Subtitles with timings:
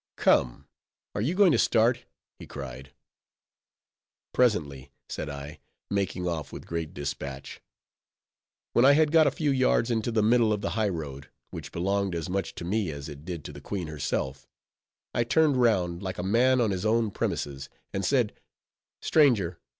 [0.17, 0.65] "Come,
[1.13, 2.05] are you going to start?"
[2.39, 2.91] he cried.
[4.33, 5.59] "Presently," said I,
[5.91, 7.61] making off with great dispatch.
[8.73, 12.15] When I had got a few yards into the middle of the highroad (which belonged
[12.15, 14.47] as much to me as it did to the queen herself),
[15.13, 18.33] I turned round, like a man on his own premises, and said—
[19.03, 19.59] "Stranger!